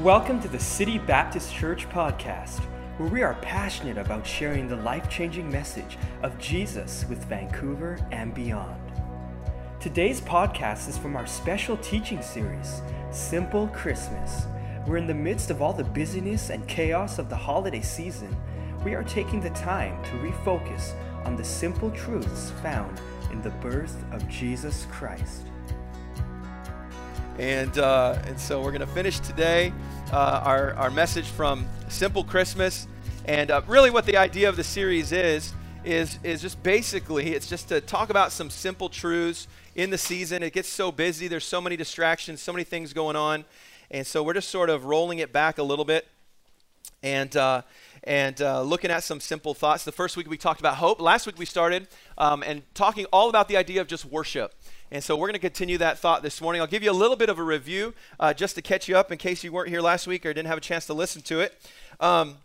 [0.00, 2.60] Welcome to the City Baptist Church podcast,
[2.96, 8.32] where we are passionate about sharing the life changing message of Jesus with Vancouver and
[8.32, 8.80] beyond.
[9.78, 12.80] Today's podcast is from our special teaching series,
[13.10, 14.46] Simple Christmas.
[14.86, 18.34] We're in the midst of all the busyness and chaos of the holiday season.
[18.82, 20.94] We are taking the time to refocus
[21.26, 22.98] on the simple truths found
[23.30, 25.49] in the birth of Jesus Christ.
[27.40, 29.72] And, uh, and so we're going to finish today
[30.12, 32.86] uh, our, our message from Simple Christmas.
[33.24, 37.48] And uh, really, what the idea of the series is, is, is just basically it's
[37.48, 40.42] just to talk about some simple truths in the season.
[40.42, 43.46] It gets so busy, there's so many distractions, so many things going on.
[43.90, 46.06] And so we're just sort of rolling it back a little bit.
[47.02, 47.62] And, uh,
[48.04, 49.84] and uh, looking at some simple thoughts.
[49.84, 51.00] The first week we talked about hope.
[51.00, 54.54] Last week we started um, and talking all about the idea of just worship.
[54.90, 56.60] And so we're going to continue that thought this morning.
[56.60, 59.12] I'll give you a little bit of a review uh, just to catch you up
[59.12, 61.40] in case you weren't here last week or didn't have a chance to listen to
[61.40, 61.54] it.
[62.00, 62.38] Um,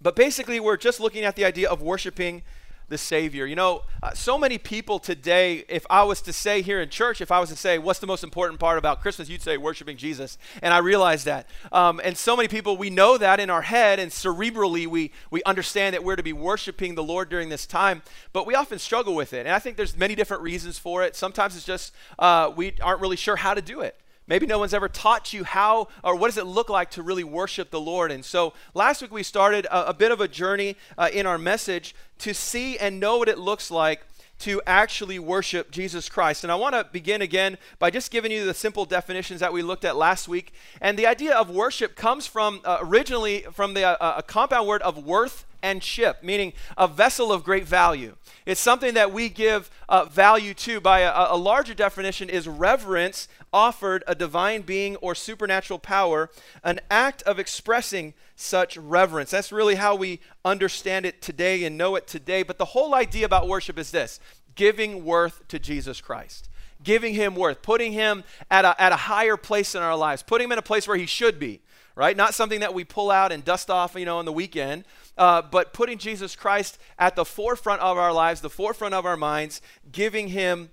[0.00, 2.42] but basically, we're just looking at the idea of worshiping
[2.90, 3.46] the Savior.
[3.46, 7.20] You know, uh, so many people today, if I was to say here in church,
[7.20, 9.96] if I was to say, what's the most important part about Christmas, you'd say worshiping
[9.96, 10.36] Jesus.
[10.62, 11.46] And I realize that.
[11.72, 15.42] Um, and so many people, we know that in our head, and cerebrally, we, we
[15.44, 19.14] understand that we're to be worshiping the Lord during this time, but we often struggle
[19.14, 19.46] with it.
[19.46, 21.16] And I think there's many different reasons for it.
[21.16, 23.96] Sometimes it's just uh, we aren't really sure how to do it.
[24.30, 27.24] Maybe no one's ever taught you how or what does it look like to really
[27.24, 28.12] worship the Lord.
[28.12, 31.36] And so last week we started a, a bit of a journey uh, in our
[31.36, 34.06] message to see and know what it looks like
[34.38, 36.44] to actually worship Jesus Christ.
[36.44, 39.62] And I want to begin again by just giving you the simple definitions that we
[39.62, 40.52] looked at last week.
[40.80, 44.80] And the idea of worship comes from uh, originally from the uh, a compound word
[44.82, 48.16] of worth and ship, meaning a vessel of great value.
[48.46, 50.80] It's something that we give uh, value to.
[50.80, 56.30] By a, a, larger definition, is reverence offered a divine being or supernatural power,
[56.64, 59.30] an act of expressing such reverence.
[59.30, 62.42] That's really how we understand it today and know it today.
[62.42, 64.20] But the whole idea about worship is this
[64.54, 66.48] giving worth to Jesus Christ.
[66.82, 70.46] Giving him worth, putting him at a, at a higher place in our lives, putting
[70.46, 71.60] him in a place where he should be,
[71.94, 72.16] right?
[72.16, 74.84] Not something that we pull out and dust off, you know, on the weekend,
[75.16, 79.16] uh, but putting Jesus Christ at the forefront of our lives, the forefront of our
[79.16, 79.60] minds,
[79.92, 80.70] giving him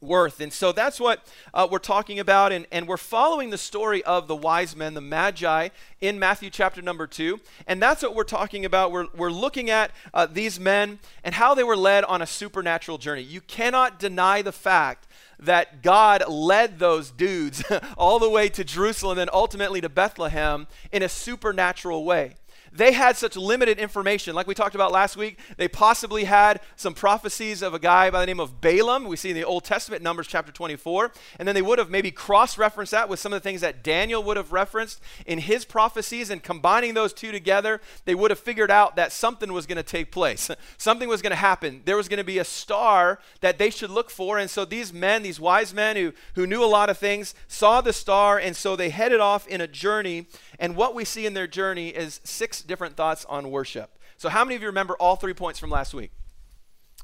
[0.00, 0.40] worth.
[0.40, 2.52] And so that's what uh, we're talking about.
[2.52, 5.68] And, and we're following the story of the wise men, the Magi,
[6.00, 7.40] in Matthew chapter number two.
[7.66, 8.92] And that's what we're talking about.
[8.92, 12.98] We're, we're looking at uh, these men and how they were led on a supernatural
[12.98, 13.22] journey.
[13.22, 15.06] You cannot deny the fact
[15.38, 17.62] that God led those dudes
[17.98, 22.36] all the way to Jerusalem and ultimately to Bethlehem in a supernatural way
[22.76, 24.34] they had such limited information.
[24.34, 28.20] Like we talked about last week, they possibly had some prophecies of a guy by
[28.20, 29.04] the name of Balaam.
[29.04, 31.12] We see in the Old Testament, Numbers chapter 24.
[31.38, 33.82] And then they would have maybe cross referenced that with some of the things that
[33.82, 36.30] Daniel would have referenced in his prophecies.
[36.30, 39.82] And combining those two together, they would have figured out that something was going to
[39.82, 40.50] take place.
[40.78, 41.82] something was going to happen.
[41.84, 44.38] There was going to be a star that they should look for.
[44.38, 47.80] And so these men, these wise men who, who knew a lot of things, saw
[47.80, 48.38] the star.
[48.38, 50.26] And so they headed off in a journey.
[50.58, 53.98] And what we see in their journey is six different thoughts on worship.
[54.16, 56.10] So, how many of you remember all three points from last week?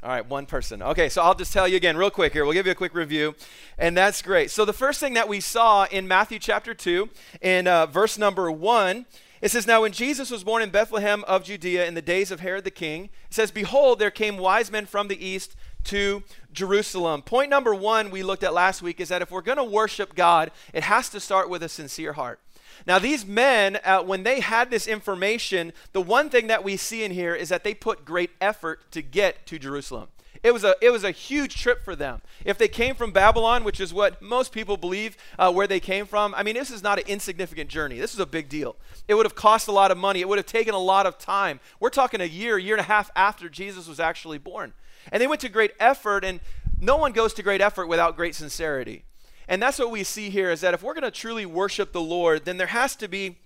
[0.03, 0.83] All right, one person.
[0.83, 2.45] Okay, so I'll just tell you again, real quick here.
[2.45, 3.35] We'll give you a quick review,
[3.79, 4.51] and that's great.
[4.51, 7.09] So, the first thing that we saw in Matthew chapter 2,
[7.41, 9.07] in uh, verse number 1,
[9.43, 12.41] it says, Now when Jesus was born in Bethlehem of Judea in the days of
[12.41, 17.23] Herod the king, it says, Behold, there came wise men from the east to Jerusalem.
[17.23, 20.15] Point number one we looked at last week is that if we're going to worship
[20.15, 22.39] God, it has to start with a sincere heart.
[22.87, 27.04] Now, these men, uh, when they had this information, the one thing that we see
[27.04, 30.09] in here is that they put great effort to get to Jerusalem.
[30.43, 32.21] It was a, it was a huge trip for them.
[32.44, 36.04] If they came from Babylon, which is what most people believe uh, where they came
[36.04, 38.00] from, I mean, this is not an insignificant journey.
[38.00, 38.75] This is a big deal.
[39.06, 41.16] It would have cost a lot of money, it would have taken a lot of
[41.16, 41.60] time.
[41.78, 44.72] We're talking a year, year and a half after Jesus was actually born.
[45.12, 46.41] And they went to great effort, and
[46.81, 49.04] no one goes to great effort without great sincerity.
[49.48, 52.00] And that's what we see here is that if we're going to truly worship the
[52.00, 53.39] Lord, then there has to be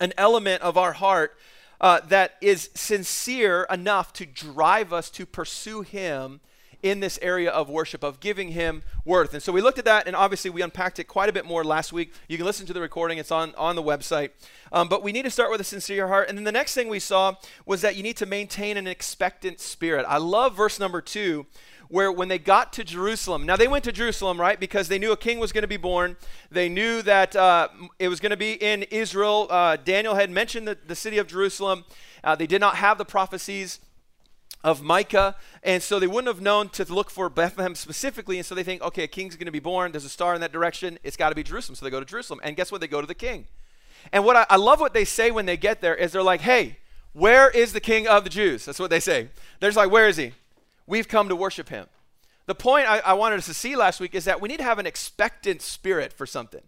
[0.00, 1.36] an element of our heart
[1.80, 6.40] uh, that is sincere enough to drive us to pursue Him
[6.82, 9.32] in this area of worship, of giving Him worth.
[9.32, 11.64] And so we looked at that, and obviously we unpacked it quite a bit more
[11.64, 12.12] last week.
[12.28, 14.30] You can listen to the recording, it's on, on the website.
[14.70, 16.28] Um, but we need to start with a sincere heart.
[16.28, 19.60] And then the next thing we saw was that you need to maintain an expectant
[19.60, 20.04] spirit.
[20.06, 21.46] I love verse number two
[21.88, 25.12] where when they got to Jerusalem, now they went to Jerusalem, right, because they knew
[25.12, 26.16] a king was going to be born.
[26.50, 29.46] They knew that uh, it was going to be in Israel.
[29.50, 31.84] Uh, Daniel had mentioned the, the city of Jerusalem.
[32.22, 33.80] Uh, they did not have the prophecies
[34.62, 38.38] of Micah, and so they wouldn't have known to look for Bethlehem specifically.
[38.38, 39.92] And so they think, okay, a king's going to be born.
[39.92, 40.98] There's a star in that direction.
[41.02, 41.76] It's got to be Jerusalem.
[41.76, 42.40] So they go to Jerusalem.
[42.42, 42.80] And guess what?
[42.80, 43.46] They go to the king.
[44.10, 46.40] And what I, I love what they say when they get there is they're like,
[46.40, 46.78] hey,
[47.12, 48.64] where is the king of the Jews?
[48.64, 49.28] That's what they say.
[49.60, 50.32] They're just like, where is he?
[50.86, 51.86] We've come to worship him.
[52.46, 54.64] The point I, I wanted us to see last week is that we need to
[54.64, 56.62] have an expectant spirit for something.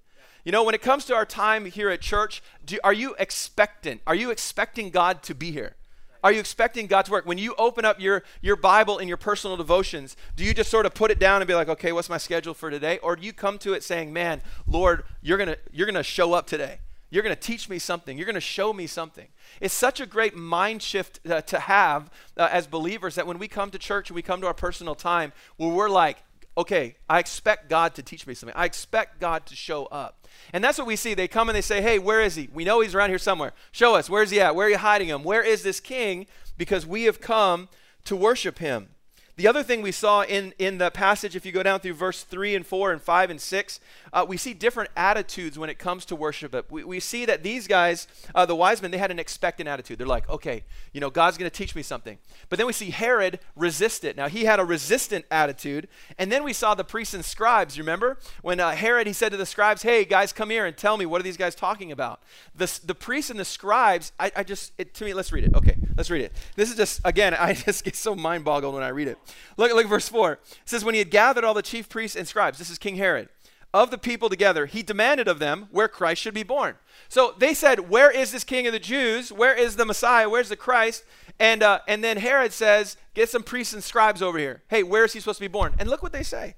[0.44, 4.00] You know, when it comes to our time here at church, do, are you expectant?
[4.06, 5.74] Are you expecting God to be here?
[6.22, 7.26] Are you expecting God to work?
[7.26, 10.86] When you open up your, your Bible in your personal devotions, do you just sort
[10.86, 12.98] of put it down and be like, okay, what's my schedule for today?
[12.98, 16.02] Or do you come to it saying, man, Lord, you're going to you're going to
[16.02, 16.78] show up today.
[17.10, 18.16] You're going to teach me something.
[18.16, 19.28] You're going to show me something.
[19.60, 23.48] It's such a great mind shift uh, to have uh, as believers that when we
[23.48, 26.18] come to church and we come to our personal time where we're like,
[26.58, 28.56] okay, I expect God to teach me something.
[28.56, 30.26] I expect God to show up.
[30.52, 31.14] And that's what we see.
[31.14, 32.48] They come and they say, hey, where is he?
[32.52, 33.52] We know he's around here somewhere.
[33.72, 34.10] Show us.
[34.10, 34.56] Where's he at?
[34.56, 35.22] Where are you hiding him?
[35.22, 36.26] Where is this king?
[36.56, 37.68] Because we have come
[38.04, 38.88] to worship him.
[39.36, 42.22] The other thing we saw in, in the passage, if you go down through verse
[42.22, 43.80] 3 and 4 and 5 and 6,
[44.14, 46.72] uh, we see different attitudes when it comes to worship.
[46.72, 49.98] We, we see that these guys, uh, the wise men, they had an expectant attitude.
[49.98, 52.16] They're like, okay, you know, God's going to teach me something.
[52.48, 54.16] But then we see Herod resist it.
[54.16, 55.88] Now, he had a resistant attitude.
[56.18, 58.16] And then we saw the priests and scribes, remember?
[58.40, 61.04] When uh, Herod, he said to the scribes, hey, guys, come here and tell me,
[61.04, 62.22] what are these guys talking about?
[62.54, 65.54] The, the priests and the scribes, I, I just, it, to me, let's read it.
[65.54, 66.32] Okay, let's read it.
[66.54, 69.18] This is just, again, I just get so mind boggled when I read it.
[69.56, 70.32] Look, look at verse 4.
[70.32, 72.96] It says, When he had gathered all the chief priests and scribes, this is King
[72.96, 73.28] Herod,
[73.74, 76.76] of the people together, he demanded of them where Christ should be born.
[77.08, 79.30] So they said, Where is this king of the Jews?
[79.30, 80.30] Where is the Messiah?
[80.30, 81.04] Where's the Christ?
[81.38, 84.62] And, uh, and then Herod says, Get some priests and scribes over here.
[84.68, 85.74] Hey, where is he supposed to be born?
[85.78, 86.54] And look what they say.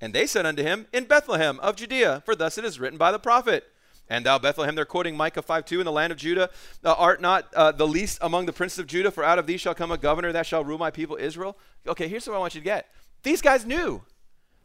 [0.00, 3.10] And they said unto him, In Bethlehem of Judea, for thus it is written by
[3.10, 3.64] the prophet.
[4.08, 6.50] And thou, Bethlehem, they're quoting Micah 5 2 in the land of Judah,
[6.84, 9.56] uh, art not uh, the least among the princes of Judah, for out of thee
[9.56, 11.56] shall come a governor that shall rule my people Israel.
[11.86, 12.88] Okay, here's what I want you to get.
[13.22, 14.02] These guys knew.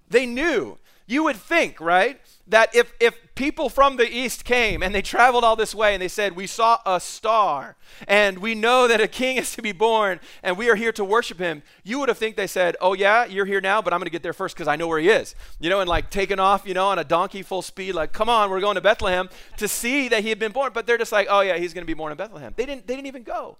[0.10, 0.78] They knew.
[1.12, 5.44] You would think, right, that if, if people from the east came and they traveled
[5.44, 7.76] all this way and they said, We saw a star
[8.08, 11.04] and we know that a king is to be born and we are here to
[11.04, 14.00] worship him, you would have think they said, Oh, yeah, you're here now, but I'm
[14.00, 15.36] going to get there first because I know where he is.
[15.60, 18.30] You know, and like taking off, you know, on a donkey full speed, like, Come
[18.30, 19.28] on, we're going to Bethlehem
[19.58, 20.72] to see that he had been born.
[20.74, 22.54] But they're just like, Oh, yeah, he's going to be born in Bethlehem.
[22.56, 23.58] They didn't, they didn't even go.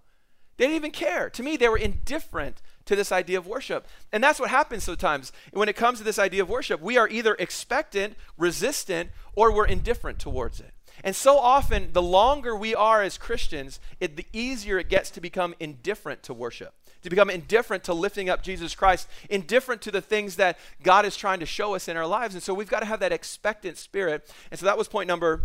[0.56, 1.30] They didn't even care.
[1.30, 3.88] To me, they were indifferent to this idea of worship.
[4.12, 6.82] And that's what happens sometimes when it comes to this idea of worship.
[6.82, 10.74] We are either expectant, resistant, or we're indifferent towards it.
[11.04, 15.22] And so often, the longer we are as Christians, it, the easier it gets to
[15.22, 20.02] become indifferent to worship, to become indifferent to lifting up Jesus Christ, indifferent to the
[20.02, 22.36] things that God is trying to show us in our lives.
[22.36, 24.30] And so we've got to have that expectant spirit.
[24.52, 25.42] And so that was point number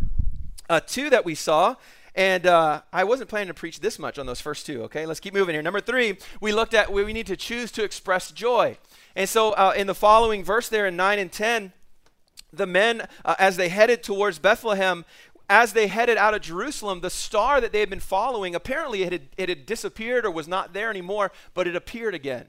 [0.69, 1.77] uh, two that we saw.
[2.17, 5.05] And uh, I wasn't planning to preach this much on those first two, okay?
[5.05, 5.63] Let's keep moving here.
[5.63, 8.79] Number three, we looked at we need to choose to express joy.
[9.15, 11.75] And so uh, in the following verse there in 9 and 10,
[12.53, 15.05] the men, uh, as they headed towards Bethlehem,
[15.51, 19.13] as they headed out of Jerusalem, the star that they had been following, apparently it
[19.13, 22.47] had, it had disappeared or was not there anymore, but it appeared again.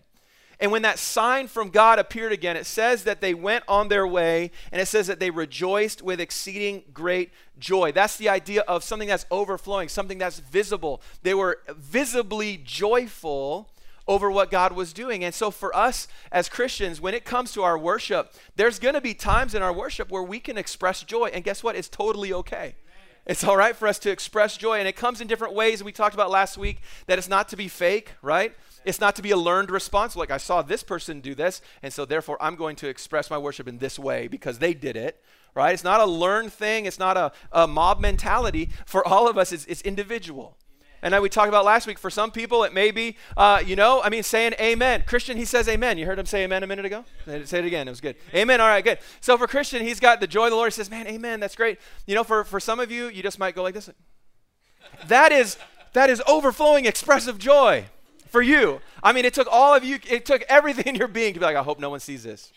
[0.60, 4.08] And when that sign from God appeared again, it says that they went on their
[4.08, 7.92] way, and it says that they rejoiced with exceeding great joy.
[7.92, 11.02] That's the idea of something that's overflowing, something that's visible.
[11.22, 13.70] They were visibly joyful
[14.08, 15.24] over what God was doing.
[15.24, 19.02] And so, for us as Christians, when it comes to our worship, there's going to
[19.02, 21.30] be times in our worship where we can express joy.
[21.34, 21.76] And guess what?
[21.76, 22.76] It's totally okay.
[23.28, 25.84] It's all right for us to express joy, and it comes in different ways.
[25.84, 28.56] We talked about last week that it's not to be fake, right?
[28.86, 31.92] It's not to be a learned response, like I saw this person do this, and
[31.92, 35.22] so therefore I'm going to express my worship in this way because they did it,
[35.54, 35.74] right?
[35.74, 38.70] It's not a learned thing, it's not a, a mob mentality.
[38.86, 40.56] For all of us, it's, it's individual.
[41.02, 44.02] And we talked about last week, for some people, it may be, uh, you know,
[44.02, 45.04] I mean, saying amen.
[45.06, 45.98] Christian, he says amen.
[45.98, 47.06] You heard him say amen a minute ago?
[47.26, 47.88] Say it again.
[47.88, 48.16] It was good.
[48.34, 48.60] Amen.
[48.60, 49.00] All right, good.
[49.22, 50.74] So for Christian, he's got the joy of the Lord.
[50.74, 51.40] He says, man, amen.
[51.40, 51.80] That's great.
[52.08, 53.90] You know, for, for some of you, you just might go like this.
[55.08, 55.58] That is,
[55.94, 57.86] that is overflowing expressive joy
[58.28, 58.82] for you.
[59.04, 61.46] I mean, it took all of you, it took everything in your being to be
[61.46, 62.52] like, I hope no one sees this.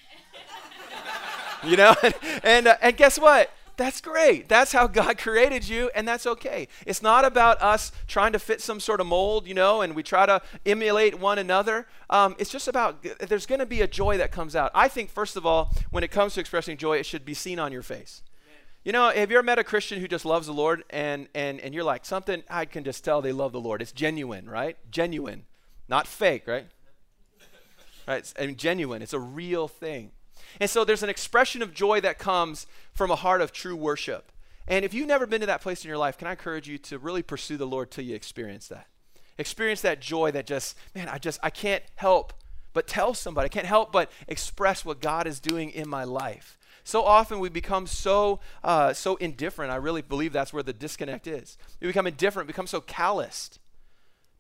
[1.62, 1.94] you know?
[2.02, 3.50] and, and, uh, and guess what?
[3.80, 4.46] That's great.
[4.46, 6.68] That's how God created you, and that's okay.
[6.84, 10.02] It's not about us trying to fit some sort of mold, you know, and we
[10.02, 11.86] try to emulate one another.
[12.10, 14.70] Um, it's just about there's going to be a joy that comes out.
[14.74, 17.58] I think, first of all, when it comes to expressing joy, it should be seen
[17.58, 18.22] on your face.
[18.84, 21.58] You know, have you ever met a Christian who just loves the Lord and, and,
[21.60, 23.80] and you're like, something, I can just tell they love the Lord.
[23.80, 24.76] It's genuine, right?
[24.90, 25.46] Genuine.
[25.88, 26.66] Not fake, right?
[28.06, 28.30] right?
[28.38, 29.00] Mean, genuine.
[29.00, 30.10] It's a real thing.
[30.60, 34.32] And so there's an expression of joy that comes from a heart of true worship.
[34.66, 36.78] And if you've never been to that place in your life, can I encourage you
[36.78, 38.86] to really pursue the Lord till you experience that?
[39.38, 42.34] Experience that joy that just, man, I just, I can't help
[42.72, 43.46] but tell somebody.
[43.46, 46.56] I can't help but express what God is doing in my life.
[46.84, 49.70] So often we become so uh, so indifferent.
[49.70, 51.58] I really believe that's where the disconnect is.
[51.80, 53.58] We become indifferent, become so calloused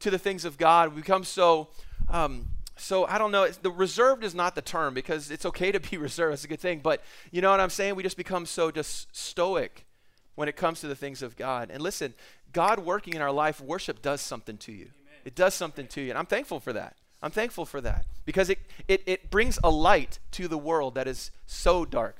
[0.00, 0.94] to the things of God.
[0.94, 1.68] We become so
[2.08, 2.46] um,
[2.80, 3.48] so I don't know.
[3.48, 6.34] the reserved is not the term because it's okay to be reserved.
[6.34, 6.80] It's a good thing.
[6.82, 7.94] But you know what I'm saying?
[7.94, 9.86] We just become so just stoic
[10.34, 11.70] when it comes to the things of God.
[11.70, 12.14] And listen,
[12.52, 14.86] God working in our life, worship does something to you.
[14.86, 15.20] Amen.
[15.24, 16.10] It does something to you.
[16.10, 16.96] And I'm thankful for that.
[17.22, 18.58] I'm thankful for that because it,
[18.88, 22.16] it, it brings a light to the world that is so dark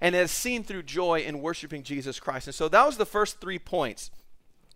[0.00, 2.46] and is seen through joy in worshiping Jesus Christ.
[2.46, 4.10] And so that was the first three points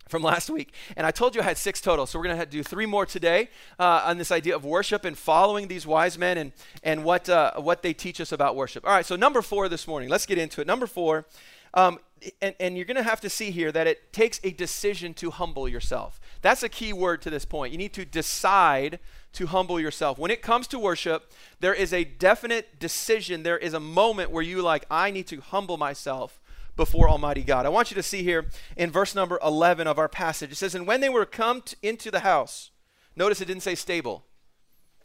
[0.08, 0.72] from last week.
[0.96, 3.06] And I told you I had six total, so we're going to do three more
[3.06, 7.28] today uh, on this idea of worship and following these wise men and, and what,
[7.28, 8.84] uh, what they teach us about worship.
[8.86, 10.66] All right, so number four this morning, let's get into it.
[10.66, 11.26] Number four,
[11.74, 11.98] um,
[12.42, 15.30] and, and you're going to have to see here that it takes a decision to
[15.30, 16.20] humble yourself.
[16.42, 17.72] That's a key word to this point.
[17.72, 18.98] You need to decide
[19.34, 20.18] to humble yourself.
[20.18, 23.42] When it comes to worship, there is a definite decision.
[23.42, 26.40] There is a moment where you like, I need to humble myself
[26.78, 27.66] before Almighty God.
[27.66, 30.50] I want you to see here in verse number 11 of our passage.
[30.50, 32.70] It says, And when they were come t- into the house,
[33.14, 34.24] notice it didn't say stable.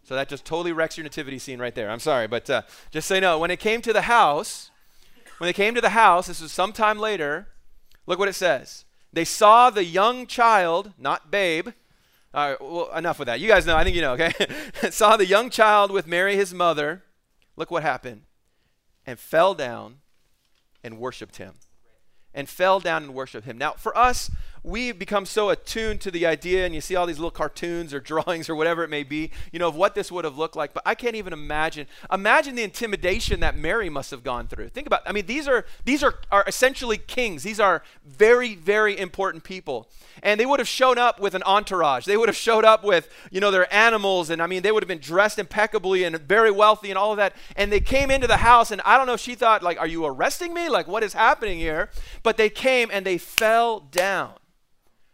[0.04, 1.90] So that just totally wrecks your nativity scene right there.
[1.90, 2.62] I'm sorry, but uh,
[2.92, 3.40] just say no.
[3.40, 4.70] When it came to the house,
[5.40, 7.48] when they came to the house, this was sometime later,
[8.06, 8.86] look what it says.
[9.12, 11.70] They saw the young child, not babe.
[12.34, 13.40] All right, well, enough with that.
[13.40, 14.34] You guys know, I think you know, okay?
[14.90, 17.04] saw the young child with Mary, his mother.
[17.56, 18.22] Look what happened.
[19.06, 19.98] And fell down
[20.84, 21.56] and worshiped him.
[22.34, 23.58] And fell down and worshiped him.
[23.58, 24.32] Now, for us,
[24.64, 28.00] we become so attuned to the idea, and you see all these little cartoons or
[28.14, 30.74] drawings or whatever it may be, you know, of what this would have looked like.
[30.74, 31.88] But I can't even imagine.
[32.12, 34.70] Imagine the intimidation that Mary must have gone through.
[34.70, 35.02] Think about.
[35.06, 37.44] I mean, these are these are are essentially kings.
[37.44, 39.90] These are very very important people,
[40.22, 42.06] and they would have shown up with an entourage.
[42.06, 44.84] They would have showed up with you know their animals, and I mean they would
[44.84, 47.36] have been dressed impeccably and very wealthy and all of that.
[47.58, 49.88] And they came into the house, and I don't know if she thought like, "Are
[49.88, 50.70] you arresting me?
[50.70, 51.90] Like, what is happening here?"
[52.22, 54.36] But they came and they fell down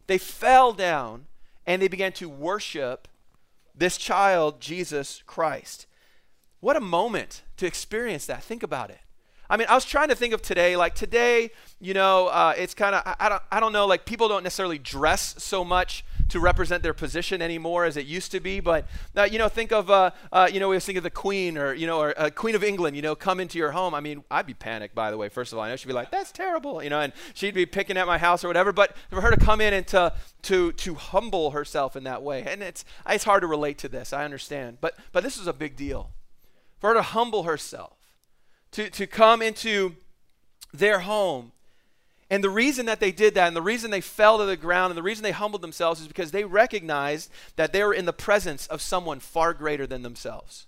[0.10, 1.28] they fell down
[1.68, 3.08] and they began to worship
[3.76, 5.86] this child, Jesus Christ.
[6.62, 8.42] What a moment to experience that.
[8.42, 9.02] Think about it.
[9.50, 10.76] I mean, I was trying to think of today.
[10.76, 13.88] Like today, you know, uh, it's kind of I, I, don't I don't know.
[13.88, 18.32] Like people don't necessarily dress so much to represent their position anymore as it used
[18.34, 18.60] to be.
[18.60, 18.88] But
[19.18, 21.74] uh, you know, think of uh, uh, you know, we thinking of the Queen or
[21.74, 22.96] you know, or uh, Queen of England.
[22.96, 23.96] You know, come into your home.
[23.96, 24.94] I mean, I'd be panicked.
[24.94, 27.02] By the way, first of all, I know she'd be like, "That's terrible," you know,
[27.02, 28.72] and she'd be picking at my house or whatever.
[28.72, 30.14] But for her to come in and to
[30.44, 34.14] to to humble herself in that way, and it's it's hard to relate to this.
[34.14, 36.12] I understand, but but this is a big deal
[36.80, 37.99] for her to humble herself
[38.72, 39.96] to, to come into
[40.74, 41.52] their home.
[42.30, 44.92] And the reason that they did that, and the reason they fell to the ground,
[44.92, 48.14] and the reason they humbled themselves is because they recognized that they were in the
[48.14, 50.68] presence of someone far greater than themselves.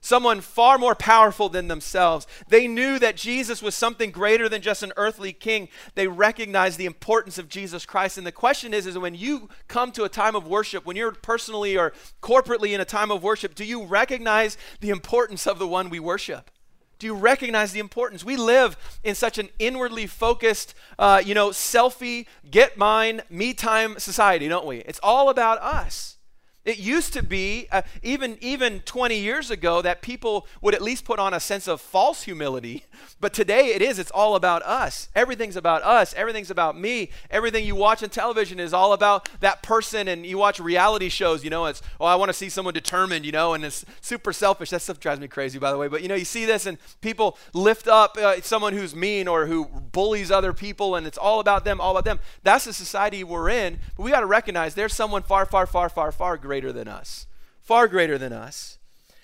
[0.00, 2.26] Someone far more powerful than themselves.
[2.46, 5.70] They knew that Jesus was something greater than just an earthly king.
[5.94, 8.18] They recognized the importance of Jesus Christ.
[8.18, 11.12] And the question is, is when you come to a time of worship, when you're
[11.12, 15.66] personally or corporately in a time of worship, do you recognize the importance of the
[15.66, 16.50] one we worship?
[17.04, 18.24] Do you recognize the importance?
[18.24, 23.98] We live in such an inwardly focused, uh, you know, selfie, get mine, me time
[23.98, 24.78] society, don't we?
[24.78, 26.13] It's all about us.
[26.64, 31.04] It used to be, uh, even, even 20 years ago, that people would at least
[31.04, 32.84] put on a sense of false humility.
[33.20, 35.08] But today it is, it's all about us.
[35.14, 36.12] Everything's about us.
[36.14, 37.10] Everything's about me.
[37.30, 40.08] Everything you watch on television is all about that person.
[40.08, 43.24] And you watch reality shows, you know, it's, oh, I want to see someone determined,
[43.24, 44.68] you know, and it's super selfish.
[44.70, 45.88] That stuff drives me crazy, by the way.
[45.88, 49.46] But, you know, you see this and people lift up uh, someone who's mean or
[49.46, 52.18] who bullies other people, and it's all about them, all about them.
[52.42, 53.78] That's the society we're in.
[53.96, 56.86] But we got to recognize there's someone far, far, far, far, far greater greater than
[56.86, 57.26] us,
[57.62, 58.78] far greater than us.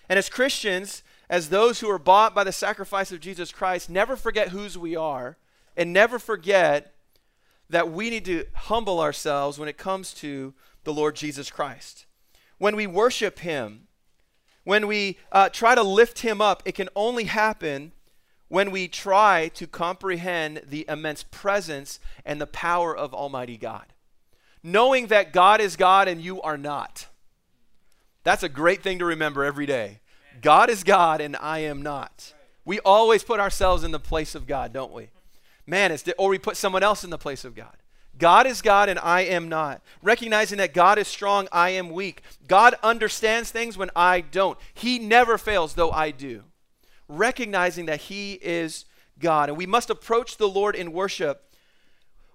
[0.09, 4.17] And as Christians, as those who are bought by the sacrifice of Jesus Christ, never
[4.17, 5.37] forget whose we are
[5.77, 6.93] and never forget
[7.69, 12.07] that we need to humble ourselves when it comes to the Lord Jesus Christ.
[12.59, 13.87] When we worship Him,
[14.65, 17.93] when we uh, try to lift Him up, it can only happen
[18.49, 23.87] when we try to comprehend the immense presence and the power of Almighty God.
[24.65, 27.07] Knowing that God is God and you are not.
[28.23, 30.01] That's a great thing to remember every day.
[30.43, 32.35] God is God and I am not.
[32.65, 35.09] We always put ourselves in the place of God, don't we?
[35.67, 37.77] Man, it's or we put someone else in the place of God.
[38.19, 39.83] God is God and I am not.
[40.03, 42.23] Recognizing that God is strong, I am weak.
[42.47, 44.59] God understands things when I don't.
[44.75, 46.45] He never fails, though I do.
[47.09, 48.85] Recognizing that He is
[49.19, 49.49] God.
[49.49, 51.55] And we must approach the Lord in worship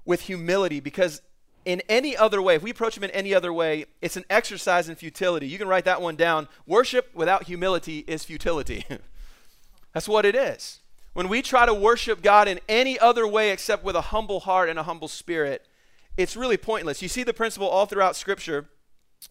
[0.05, 1.21] with humility because
[1.65, 4.87] in any other way, if we approach Him in any other way, it's an exercise
[4.87, 5.47] in futility.
[5.47, 6.47] You can write that one down.
[6.65, 8.85] Worship without humility is futility.
[9.93, 10.79] That's what it is.
[11.13, 14.69] When we try to worship God in any other way except with a humble heart
[14.69, 15.65] and a humble spirit,
[16.17, 17.01] it's really pointless.
[17.01, 18.67] You see the principle all throughout Scripture.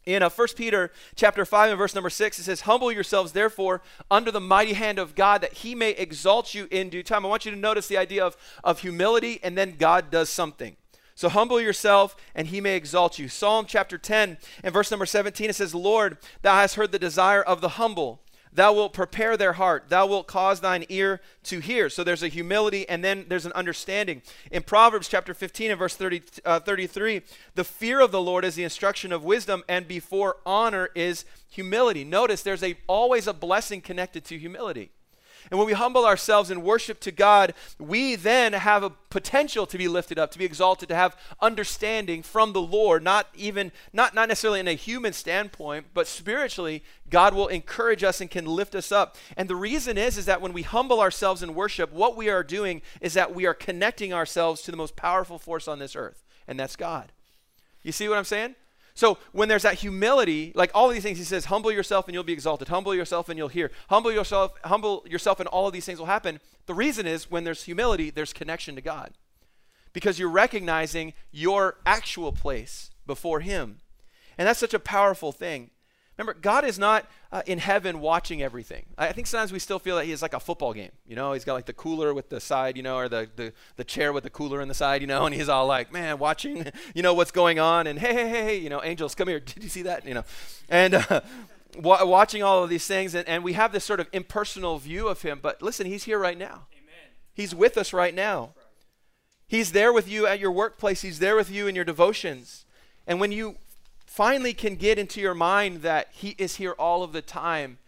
[0.06, 3.80] In uh, 1 Peter chapter 5 and verse number 6, it says, Humble yourselves, therefore,
[4.10, 7.24] under the mighty hand of God, that he may exalt you in due time.
[7.24, 10.76] I want you to notice the idea of, of humility, and then God does something.
[11.14, 13.28] So humble yourself, and he may exalt you.
[13.28, 17.42] Psalm chapter 10 and verse number 17, it says, Lord, thou hast heard the desire
[17.42, 18.20] of the humble
[18.54, 19.86] Thou wilt prepare their heart.
[19.88, 21.90] Thou wilt cause thine ear to hear.
[21.90, 24.22] So there's a humility and then there's an understanding.
[24.52, 27.22] In Proverbs chapter 15 and verse 30, uh, 33,
[27.56, 32.04] the fear of the Lord is the instruction of wisdom, and before honor is humility.
[32.04, 34.92] Notice there's a, always a blessing connected to humility.
[35.50, 39.78] And when we humble ourselves in worship to God, we then have a potential to
[39.78, 44.14] be lifted up, to be exalted, to have understanding from the Lord, not even not
[44.14, 48.74] not necessarily in a human standpoint, but spiritually, God will encourage us and can lift
[48.74, 49.16] us up.
[49.36, 52.42] And the reason is is that when we humble ourselves in worship, what we are
[52.42, 56.24] doing is that we are connecting ourselves to the most powerful force on this earth,
[56.48, 57.12] and that's God.
[57.82, 58.54] You see what I'm saying?
[58.94, 62.14] So when there's that humility, like all of these things, he says, humble yourself and
[62.14, 62.68] you'll be exalted.
[62.68, 63.72] Humble yourself and you'll hear.
[63.90, 66.40] Humble yourself, humble yourself, and all of these things will happen.
[66.66, 69.12] The reason is when there's humility, there's connection to God.
[69.92, 73.80] Because you're recognizing your actual place before him.
[74.38, 75.70] And that's such a powerful thing.
[76.16, 78.86] Remember, God is not uh, in heaven watching everything.
[78.96, 80.92] I think sometimes we still feel that He's like a football game.
[81.06, 83.52] You know, He's got like the cooler with the side, you know, or the, the,
[83.76, 86.18] the chair with the cooler in the side, you know, and He's all like, man,
[86.18, 87.88] watching, you know, what's going on.
[87.88, 89.40] And hey, hey, hey, hey, you know, angels, come here.
[89.54, 90.06] Did you see that?
[90.06, 90.24] You know,
[90.68, 91.20] and uh,
[91.78, 93.14] wa- watching all of these things.
[93.14, 95.40] And, and we have this sort of impersonal view of Him.
[95.42, 96.66] But listen, He's here right now.
[96.72, 97.10] Amen.
[97.32, 98.54] He's with us right now.
[99.48, 102.66] He's there with you at your workplace, He's there with you in your devotions.
[103.06, 103.56] And when you
[104.14, 107.78] finally can get into your mind that He is here all of the time,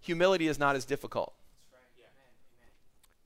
[0.00, 1.32] humility is not as difficult.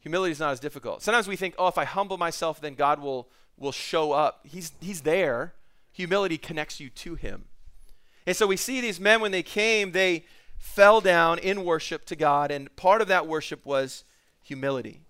[0.00, 1.02] Humility is not as difficult.
[1.02, 4.40] Sometimes we think, oh, if I humble myself, then God will, will show up.
[4.44, 5.54] He's, he's there.
[5.92, 7.46] Humility connects you to Him.
[8.26, 10.26] And so we see these men, when they came, they
[10.58, 14.04] fell down in worship to God, and part of that worship was
[14.42, 15.00] humility.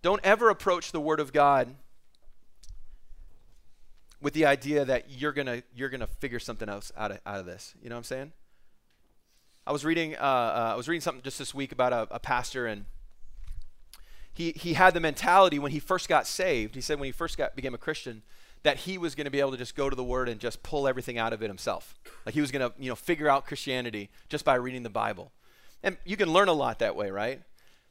[0.00, 1.74] Don't ever approach the Word of God
[4.22, 7.46] with the idea that you're gonna you're gonna figure something else out of, out of
[7.46, 7.74] this.
[7.82, 8.32] You know what I'm saying?
[9.66, 12.18] I was reading uh, uh, I was reading something just this week about a, a
[12.18, 12.86] pastor and
[14.32, 16.74] he he had the mentality when he first got saved.
[16.74, 18.22] He said when he first got became a Christian
[18.62, 20.62] that he was going to be able to just go to the Word and just
[20.62, 21.94] pull everything out of it himself.
[22.24, 25.32] Like he was going to you know figure out Christianity just by reading the Bible.
[25.82, 27.42] And you can learn a lot that way, right?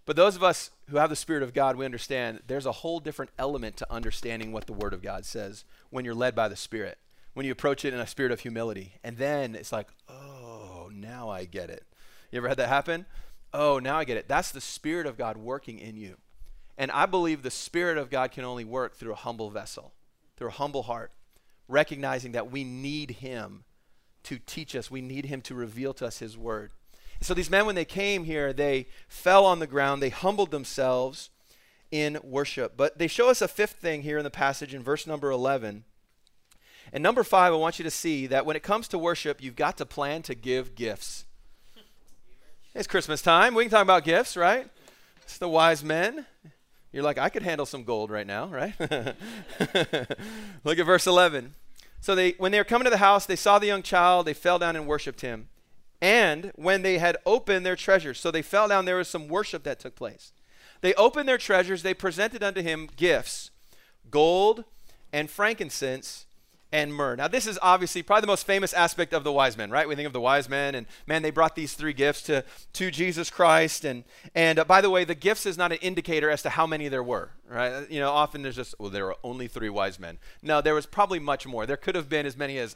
[0.06, 3.00] But those of us who have the Spirit of God, we understand there's a whole
[3.00, 6.56] different element to understanding what the Word of God says when you're led by the
[6.56, 6.98] Spirit,
[7.34, 8.94] when you approach it in a spirit of humility.
[9.04, 11.86] And then it's like, oh, now I get it.
[12.32, 13.06] You ever had that happen?
[13.54, 14.28] Oh, now I get it.
[14.28, 16.18] That's the Spirit of God working in you.
[16.78, 19.94] And I believe the Spirit of God can only work through a humble vessel,
[20.38, 21.12] through a humble heart,
[21.68, 23.66] recognizing that we need Him
[24.24, 26.72] to teach us, we need Him to reveal to us His Word.
[27.22, 31.30] So these men, when they came here, they fell on the ground, they humbled themselves
[31.92, 32.74] in worship.
[32.76, 35.84] But they show us a fifth thing here in the passage in verse number 11.
[36.92, 39.56] And number five, I want you to see that when it comes to worship, you've
[39.56, 41.26] got to plan to give gifts.
[42.74, 43.54] It's Christmas time.
[43.54, 44.68] We can talk about gifts, right?
[45.22, 46.26] It's the wise men.
[46.92, 48.74] You're like, I could handle some gold right now, right?
[50.64, 51.54] Look at verse 11.
[52.02, 54.26] So they, when they were coming to the house, they saw the young child.
[54.26, 55.50] They fell down and worshipped him.
[56.02, 59.64] And when they had opened their treasures, so they fell down, there was some worship
[59.64, 60.34] that took place.
[60.82, 63.52] They opened their treasures, they presented unto him gifts,
[64.10, 64.66] gold
[65.14, 66.26] and frankincense
[66.72, 67.18] and myrrh.
[67.18, 69.88] Now, this is obviously probably the most famous aspect of the wise men, right?
[69.88, 72.90] We think of the wise men, and man, they brought these three gifts to, to
[72.90, 73.84] Jesus Christ.
[73.84, 76.66] And, and uh, by the way, the gifts is not an indicator as to how
[76.66, 77.90] many there were, right?
[77.92, 80.18] You know, often there's just, well, there were only three wise men.
[80.42, 81.66] No, there was probably much more.
[81.66, 82.76] There could have been as many as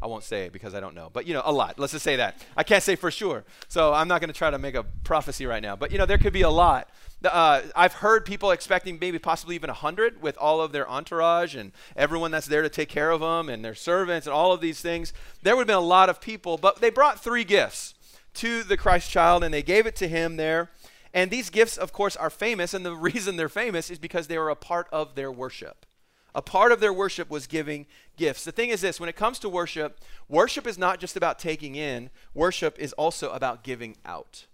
[0.00, 1.78] I won't say it because I don't know, but you know, a lot.
[1.78, 2.44] Let's just say that.
[2.56, 3.44] I can't say for sure.
[3.66, 6.06] So I'm not going to try to make a prophecy right now, but you know,
[6.06, 6.88] there could be a lot.
[7.24, 11.72] Uh, I've heard people expecting maybe possibly even 100 with all of their entourage and
[11.96, 14.80] everyone that's there to take care of them and their servants and all of these
[14.80, 15.12] things.
[15.42, 17.94] There would have been a lot of people, but they brought three gifts
[18.34, 20.70] to the Christ child and they gave it to him there.
[21.12, 24.38] And these gifts, of course, are famous, and the reason they're famous is because they
[24.38, 25.86] were a part of their worship.
[26.34, 27.86] A part of their worship was giving
[28.16, 28.44] gifts.
[28.44, 31.74] The thing is this when it comes to worship, worship is not just about taking
[31.74, 34.46] in, worship is also about giving out.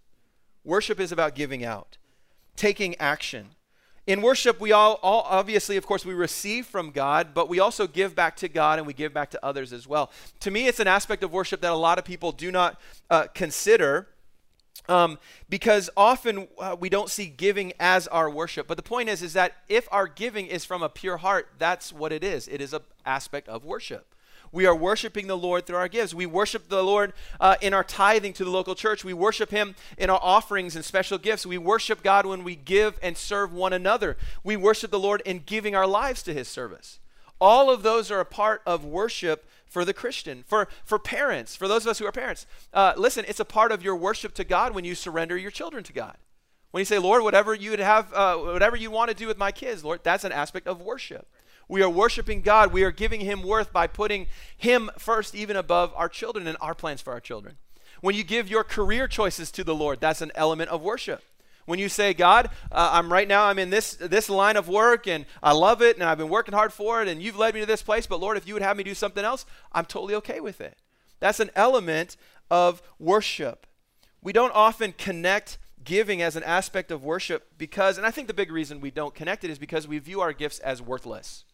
[0.64, 1.98] Worship is about giving out,
[2.56, 3.48] taking action.
[4.06, 7.86] In worship, we all, all, obviously, of course, we receive from God, but we also
[7.86, 10.10] give back to God and we give back to others as well.
[10.40, 13.26] To me, it's an aspect of worship that a lot of people do not uh,
[13.34, 14.08] consider
[14.88, 18.66] Um, because often uh, we don't see giving as our worship.
[18.66, 21.92] But the point is, is that if our giving is from a pure heart, that's
[21.92, 22.48] what it is.
[22.48, 24.14] It is an aspect of worship.
[24.54, 26.14] We are worshiping the Lord through our gifts.
[26.14, 29.04] We worship the Lord uh, in our tithing to the local church.
[29.04, 31.44] We worship Him in our offerings and special gifts.
[31.44, 34.16] We worship God when we give and serve one another.
[34.44, 37.00] We worship the Lord in giving our lives to His service.
[37.40, 41.66] All of those are a part of worship for the Christian, for, for parents, for
[41.66, 42.46] those of us who are parents.
[42.72, 45.82] Uh, listen, it's a part of your worship to God when you surrender your children
[45.82, 46.16] to God.
[46.70, 49.36] When you say, Lord, whatever you would have, uh, whatever you want to do with
[49.36, 51.26] my kids, Lord, that's an aspect of worship.
[51.68, 52.72] We are worshiping God.
[52.72, 56.74] We are giving Him worth by putting Him first, even above our children and our
[56.76, 57.56] plans for our children.
[58.00, 61.24] When you give your career choices to the Lord, that's an element of worship.
[61.66, 65.06] When you say, God, uh, I'm right now, I'm in this, this line of work
[65.06, 67.60] and I love it and I've been working hard for it and you've led me
[67.60, 70.14] to this place, but Lord, if you would have me do something else, I'm totally
[70.16, 70.78] okay with it.
[71.20, 72.16] That's an element
[72.50, 73.66] of worship.
[74.22, 78.34] We don't often connect giving as an aspect of worship because, and I think the
[78.34, 81.44] big reason we don't connect it is because we view our gifts as worthless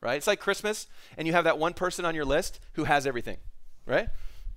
[0.00, 0.16] right?
[0.16, 3.38] It's like Christmas, and you have that one person on your list who has everything,
[3.86, 4.08] right?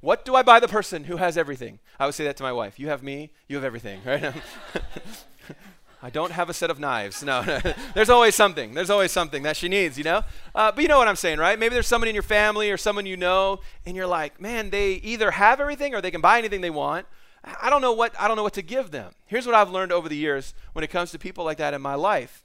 [0.01, 1.79] What do I buy the person who has everything?
[1.99, 2.79] I would say that to my wife.
[2.79, 4.33] You have me, you have everything, right?
[6.01, 7.21] I don't have a set of knives.
[7.21, 7.41] No,
[7.93, 8.73] there's always something.
[8.73, 10.21] There's always something that she needs, you know?
[10.55, 11.59] Uh, but you know what I'm saying, right?
[11.59, 14.93] Maybe there's someone in your family or someone you know, and you're like, man, they
[14.93, 17.05] either have everything or they can buy anything they want.
[17.43, 19.13] I don't know what I don't know what to give them.
[19.25, 21.81] Here's what I've learned over the years when it comes to people like that in
[21.81, 22.43] my life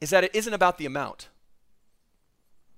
[0.00, 1.28] is that it isn't about the amount.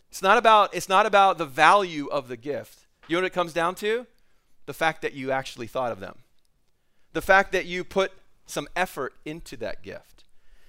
[0.09, 2.87] It's not about it's not about the value of the gift.
[3.11, 4.07] You know what it comes down to?
[4.67, 6.19] The fact that you actually thought of them.
[7.13, 8.13] The fact that you put
[8.47, 10.23] some effort into that gift.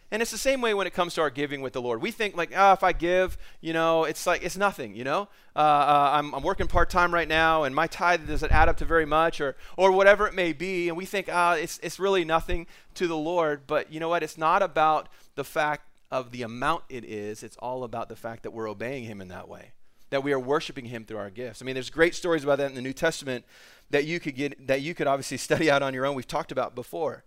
[0.09, 2.01] And it's the same way when it comes to our giving with the Lord.
[2.01, 5.29] We think like, oh, if I give, you know, it's like it's nothing, you know.
[5.55, 8.77] Uh, uh, I'm, I'm, working part time right now, and my tithe doesn't add up
[8.77, 10.89] to very much, or or whatever it may be.
[10.89, 13.67] And we think, ah, oh, it's it's really nothing to the Lord.
[13.67, 14.23] But you know what?
[14.23, 17.43] It's not about the fact of the amount it is.
[17.43, 19.73] It's all about the fact that we're obeying Him in that way,
[20.11, 21.61] that we are worshiping Him through our gifts.
[21.61, 23.43] I mean, there's great stories about that in the New Testament
[23.89, 26.15] that you could get, that you could obviously study out on your own.
[26.15, 27.23] We've talked about before.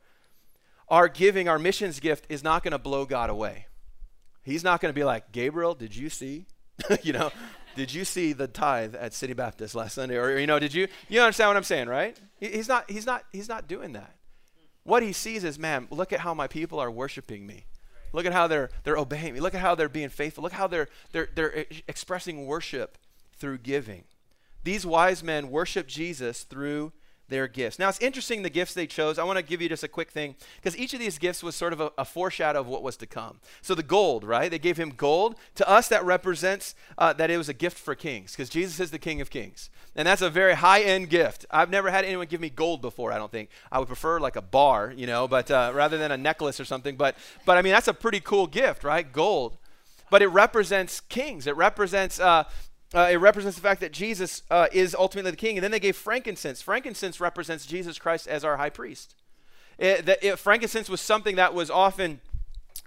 [0.88, 3.66] Our giving, our missions gift, is not going to blow God away.
[4.42, 6.46] He's not going to be like, Gabriel, did you see?
[7.02, 7.32] you know,
[7.74, 10.16] did you see the tithe at City Baptist last Sunday?
[10.16, 12.16] Or, you know, did you, you understand what I'm saying, right?
[12.38, 14.14] He's not, he's not, he's not doing that.
[14.82, 17.64] What he sees is, man, look at how my people are worshiping me.
[18.14, 19.40] Look at how they're, they're obeying me.
[19.40, 20.44] Look at how they're being faithful.
[20.44, 22.96] Look how they're, they're, they're expressing worship
[23.36, 24.04] through giving.
[24.62, 26.92] These wise men worship Jesus through
[27.28, 27.78] their gifts.
[27.78, 29.18] Now, it's interesting the gifts they chose.
[29.18, 31.54] I want to give you just a quick thing because each of these gifts was
[31.54, 33.40] sort of a, a, foreshadow of what was to come.
[33.62, 34.50] So, the gold, right?
[34.50, 35.36] They gave him gold.
[35.56, 38.90] To us, that represents uh, that it was a gift for kings because Jesus is
[38.90, 39.70] the King of Kings.
[39.96, 41.46] And that's a very high end gift.
[41.50, 43.48] I've never had anyone give me gold before, I don't think.
[43.72, 46.64] I would prefer like a bar, you know, but uh, rather than a necklace or
[46.64, 46.96] something.
[46.96, 49.10] But, but I mean, that's a pretty cool gift, right?
[49.10, 49.58] Gold
[50.10, 51.46] but it represents kings.
[51.46, 52.44] It represents uh,
[52.94, 55.56] uh, it represents the fact that Jesus uh, is ultimately the king.
[55.56, 56.62] And then they gave frankincense.
[56.62, 59.14] Frankincense represents Jesus Christ as our high priest.
[59.78, 62.20] It, the, it, frankincense was something that was often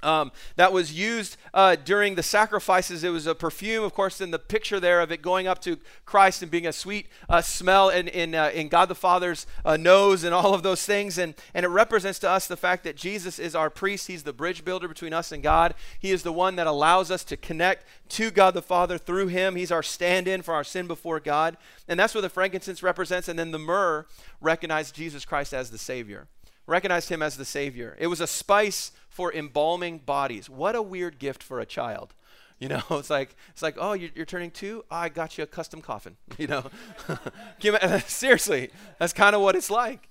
[0.04, 3.04] um, that was used uh, during the sacrifices.
[3.04, 5.78] It was a perfume, of course, in the picture there of it going up to
[6.06, 9.78] Christ and being a sweet uh, smell in, in, uh, in God the Father's uh,
[9.78, 11.18] nose and all of those things.
[11.18, 14.08] And, and it represents to us the fact that Jesus is our priest.
[14.08, 15.74] He's the bridge builder between us and God.
[16.00, 19.56] He is the one that allows us to connect to God the Father through Him.
[19.56, 21.58] He's our stand in for our sin before God.
[21.88, 23.28] And that's what the frankincense represents.
[23.28, 24.06] And then the myrrh
[24.42, 26.28] recognized Jesus Christ as the Savior
[26.68, 27.96] recognized him as the Savior.
[27.98, 30.48] It was a spice for embalming bodies.
[30.48, 32.14] What a weird gift for a child.
[32.60, 34.84] You know, it's like it's like, oh, you're, you're turning two.
[34.90, 36.18] Oh, I got you a custom coffin.
[36.40, 40.10] You know, seriously, that's kind of what it's like.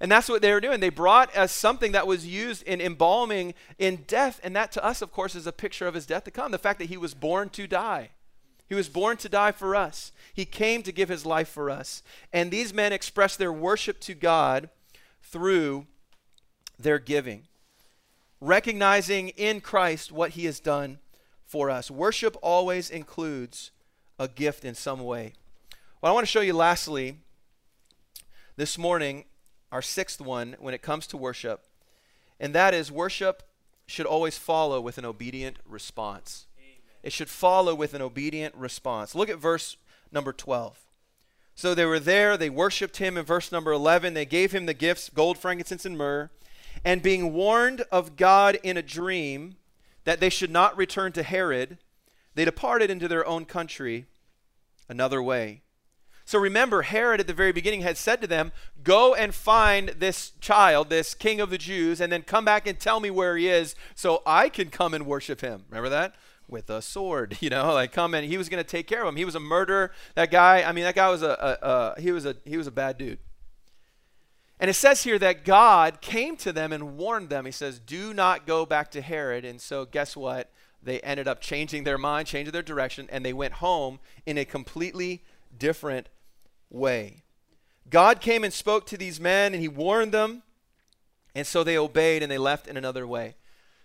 [0.00, 0.78] And that's what they were doing.
[0.78, 5.02] They brought us something that was used in embalming in death, and that to us,
[5.02, 6.52] of course, is a picture of his death to come.
[6.52, 8.10] The fact that he was born to die.
[8.68, 10.12] He was born to die for us.
[10.32, 12.04] He came to give his life for us.
[12.32, 14.70] And these men expressed their worship to God
[15.24, 15.86] through
[16.78, 17.48] their giving,
[18.40, 20.98] recognizing in Christ what he has done
[21.44, 21.90] for us.
[21.90, 23.70] Worship always includes
[24.18, 25.34] a gift in some way.
[26.00, 27.18] Well, I want to show you lastly
[28.56, 29.24] this morning
[29.72, 31.64] our sixth one when it comes to worship,
[32.38, 33.42] and that is worship
[33.86, 36.46] should always follow with an obedient response.
[36.58, 36.76] Amen.
[37.02, 39.14] It should follow with an obedient response.
[39.14, 39.76] Look at verse
[40.12, 40.78] number 12.
[41.54, 44.14] So they were there, they worshiped him in verse number 11.
[44.14, 46.30] They gave him the gifts gold, frankincense, and myrrh.
[46.84, 49.56] And being warned of God in a dream
[50.04, 51.78] that they should not return to Herod,
[52.34, 54.06] they departed into their own country
[54.88, 55.62] another way.
[56.24, 58.52] So remember, Herod at the very beginning had said to them,
[58.84, 62.78] Go and find this child, this king of the Jews, and then come back and
[62.78, 65.64] tell me where he is so I can come and worship him.
[65.68, 66.14] Remember that?
[66.46, 69.08] With a sword, you know, like come and he was going to take care of
[69.08, 69.16] him.
[69.16, 69.90] He was a murderer.
[70.14, 72.68] That guy, I mean, that guy was a, a, a he was a he was
[72.68, 73.18] a bad dude.
[74.60, 77.46] And it says here that God came to them and warned them.
[77.46, 80.52] He says, "Do not go back to Herod." And so, guess what?
[80.82, 84.44] They ended up changing their mind, changing their direction, and they went home in a
[84.44, 85.24] completely
[85.56, 86.10] different
[86.68, 87.24] way.
[87.88, 90.42] God came and spoke to these men and he warned them,
[91.34, 93.36] and so they obeyed and they left in another way.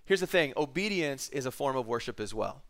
[0.03, 2.64] Here's the thing obedience is a form of worship as well.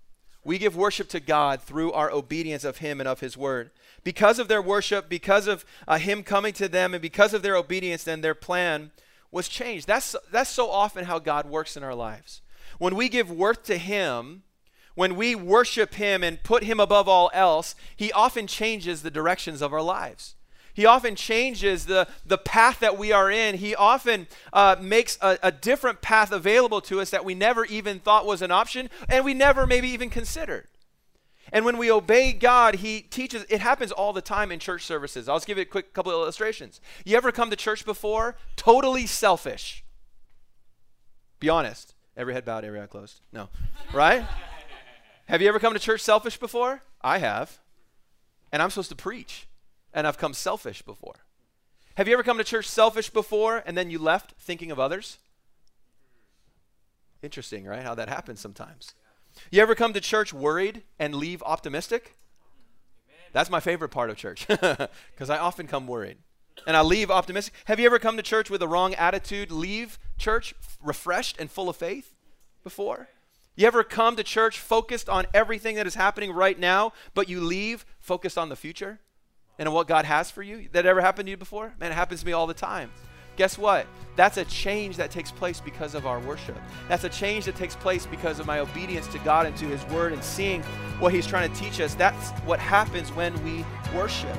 [0.46, 3.72] We give worship to God through our obedience of Him and of His Word.
[4.04, 7.56] Because of their worship, because of uh, Him coming to them, and because of their
[7.56, 8.92] obedience, then their plan
[9.32, 9.88] was changed.
[9.88, 12.42] That's, that's so often how God works in our lives.
[12.78, 14.44] When we give worth to Him,
[14.94, 19.64] when we worship Him and put Him above all else, He often changes the directions
[19.64, 20.36] of our lives.
[20.76, 23.56] He often changes the, the path that we are in.
[23.56, 28.00] He often uh, makes a, a different path available to us that we never even
[28.00, 30.68] thought was an option and we never maybe even considered.
[31.54, 35.30] And when we obey God, He teaches, it happens all the time in church services.
[35.30, 36.82] I'll just give you a quick couple of illustrations.
[37.06, 38.36] You ever come to church before?
[38.58, 39.86] Totally selfish.
[41.40, 41.96] Be honest.
[42.18, 43.22] Every head bowed, every eye closed.
[43.32, 43.48] No.
[43.94, 44.26] Right?
[45.28, 46.82] have you ever come to church selfish before?
[47.02, 47.60] I have.
[48.52, 49.45] And I'm supposed to preach.
[49.96, 51.16] And I've come selfish before.
[51.96, 55.18] Have you ever come to church selfish before and then you left thinking of others?
[57.24, 57.82] Interesting, right?
[57.82, 58.94] How that happens sometimes.
[59.50, 62.18] You ever come to church worried and leave optimistic?
[63.32, 66.18] That's my favorite part of church because I often come worried
[66.68, 67.54] and I leave optimistic.
[67.66, 70.54] Have you ever come to church with a wrong attitude, leave church
[70.84, 72.14] refreshed and full of faith
[72.64, 73.08] before?
[73.56, 77.40] You ever come to church focused on everything that is happening right now, but you
[77.40, 79.00] leave focused on the future
[79.58, 80.68] and what God has for you?
[80.72, 81.74] That ever happened to you before?
[81.80, 82.92] Man, it happens to me all the time.
[83.38, 83.86] Guess what?
[84.16, 86.58] That's a change that takes place because of our worship.
[86.88, 89.84] That's a change that takes place because of my obedience to God and to His
[89.88, 90.64] Word and seeing
[91.00, 91.96] what He's trying to teach us.
[91.96, 94.38] That's what happens when we worship.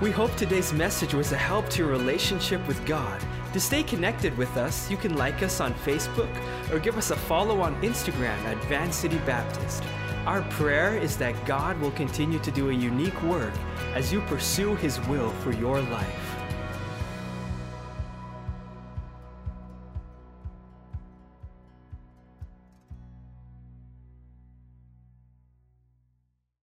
[0.00, 3.22] We hope today's message was a help to your relationship with God.
[3.52, 6.30] To stay connected with us, you can like us on Facebook
[6.72, 9.84] or give us a follow on Instagram at Van City Baptist.
[10.26, 13.52] Our prayer is that God will continue to do a unique work
[13.92, 16.31] as you pursue His will for your life.